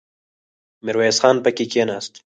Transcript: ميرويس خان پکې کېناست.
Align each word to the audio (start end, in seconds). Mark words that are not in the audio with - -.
ميرويس 0.85 1.17
خان 1.21 1.35
پکې 1.43 1.65
کېناست. 1.71 2.13